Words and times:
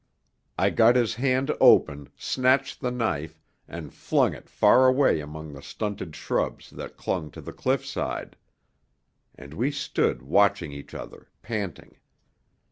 I 0.57 0.71
got 0.71 0.95
his 0.95 1.13
hand 1.13 1.51
open, 1.61 2.09
snatched 2.17 2.81
the 2.81 2.89
knife, 2.89 3.39
and 3.67 3.93
flung 3.93 4.33
it 4.33 4.49
far 4.49 4.87
away 4.87 5.19
among 5.19 5.53
the 5.53 5.61
stunted 5.61 6.15
shrubs 6.15 6.71
that 6.71 6.97
clung 6.97 7.29
to 7.29 7.39
the 7.39 7.53
cliffside. 7.53 8.35
And 9.35 9.53
we 9.53 9.69
stood 9.69 10.23
watching 10.23 10.71
each 10.71 10.95
other, 10.95 11.29
panting. 11.43 11.97